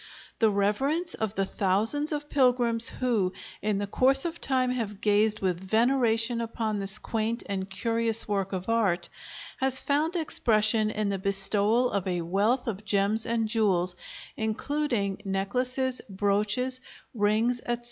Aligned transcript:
The 0.39 0.49
reverence 0.49 1.13
of 1.13 1.35
the 1.35 1.45
thousands 1.45 2.11
of 2.11 2.27
pilgrims 2.27 2.89
who 2.89 3.33
in 3.61 3.77
the 3.77 3.85
course 3.85 4.25
of 4.25 4.41
time 4.41 4.71
have 4.71 4.99
gazed 4.99 5.41
with 5.41 5.59
veneration 5.63 6.41
upon 6.41 6.79
this 6.79 6.97
quaint 6.97 7.43
and 7.45 7.69
curious 7.69 8.27
work 8.27 8.51
of 8.51 8.67
art, 8.67 9.09
has 9.59 9.79
found 9.79 10.15
expression 10.15 10.89
in 10.89 11.09
the 11.09 11.19
bestowal 11.19 11.91
of 11.91 12.07
a 12.07 12.21
wealth 12.21 12.65
of 12.65 12.83
gems 12.83 13.27
and 13.27 13.47
jewels, 13.47 13.95
including 14.35 15.21
necklaces, 15.23 16.01
brooches, 16.09 16.81
rings, 17.13 17.59
etc. 17.67 17.79